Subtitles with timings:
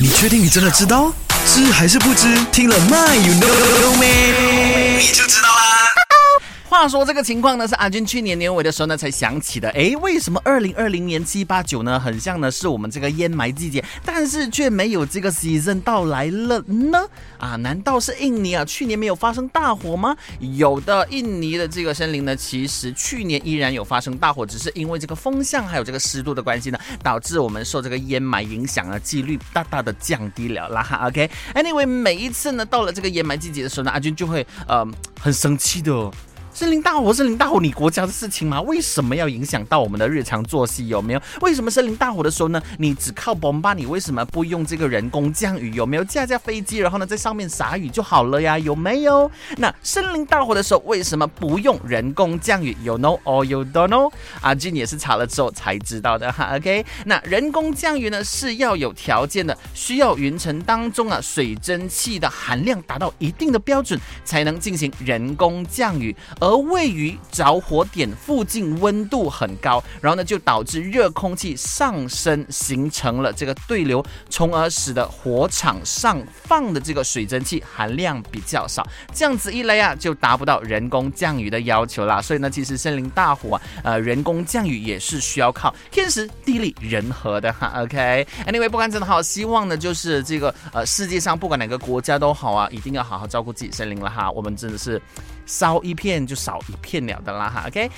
[0.00, 1.12] 你确定你真的知道？
[1.44, 2.28] 知还是不知？
[2.52, 4.96] 听了 My you know me，？
[5.00, 5.57] 你就知道。
[6.78, 9.68] 话说这个情况呢，是阿军去年年尾的时候呢才想起的。
[9.70, 17.04] 诶，为什么二零二零年七八九呢，很像呢是我们这个烟霾季节，但是却没有这个 season 到来了呢？
[17.36, 20.16] 啊，难道是印尼啊去年没有发生大火吗？
[20.38, 30.80] 有的，印尼的这个森林呢，其实去年依然有发生大火，只是因为这个风向还有这个湿度的关系呢，导致我们受这个烟霾影响啊，几率大大的降低了啦。
[30.80, 34.86] 哈，OK，Anyway，每一次呢到了这个烟霾季节的时候呢，阿军就会呃
[35.20, 36.08] 很生气的。
[36.58, 38.60] 森林大火，森林大火，你国家的事情吗？
[38.62, 40.88] 为什么要影响到我们的日常作息？
[40.88, 41.22] 有没有？
[41.40, 42.60] 为什么森林大火的时候呢？
[42.78, 43.74] 你只靠 bomb 吧？
[43.74, 45.70] 你为什么不用这个人工降雨？
[45.74, 48.58] 有没有架架飞机，然后呢在上面撒雨就好了呀？
[48.58, 49.30] 有没有？
[49.58, 54.10] 那森林大火的时候为什么不用人工降雨？You know or you don't know？
[54.40, 56.56] 阿俊也是查了之后才知道的哈。
[56.56, 66.16] OK，那人工降雨呢是要有条件的，需要云层当中啊水蒸气的含量达到一定的标准，才能进行人工降雨。
[66.40, 78.86] 而而位于着火点附近，温度很高，然后呢，就导致热空气上升，形成了这个对流，从而使得火场上放的这个水蒸气含量比较少。
[79.12, 82.22] 这样子一来啊，就达不到人工降雨的要求啦。
[82.22, 87.74] 所以呢，其实森林大火啊，呃，人工降雨也是需要靠天时地利人和的哈。
[87.84, 94.30] OK，Anyway，不管怎么好，希望呢，就是这个呃，世界上不管哪个国家都好啊，一定要好好照顾自己森林了哈。
[94.30, 94.98] 我们真的是。
[95.48, 97.90] 烧一片就少一片了的啦哈，OK。